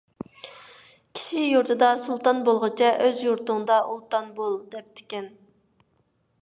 «كىشى 1.17 1.43
يۇرتىدا 1.43 1.89
سۇلتان 2.07 2.41
بولغۇچە، 2.47 2.91
ئۆز 3.05 3.23
يۇرتۇڭدا 3.27 3.77
ئۇلتان 3.91 4.35
بول» 4.41 4.61
دەپتىكەن. 4.75 5.31